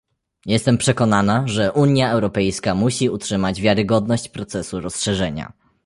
Jestem 0.45 0.77
przekonana, 0.77 1.43
że 1.47 1.71
Unia 1.71 2.11
Europejska 2.11 2.75
musi 2.75 3.09
utrzymać 3.09 3.61
wiarygodność 3.61 4.29
procesu 4.29 4.79
rozszerzenia 4.81 5.53